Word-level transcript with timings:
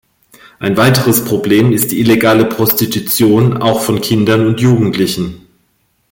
Ein 0.57 0.77
weiteres 0.77 1.23
Problem 1.25 1.71
ist 1.71 1.91
die 1.91 1.99
illegale 1.99 2.45
Prostitution, 2.45 3.57
auch 3.61 3.83
von 3.83 4.01
Kindern 4.01 4.47
und 4.47 4.59
Jugendlichen. 4.59 5.45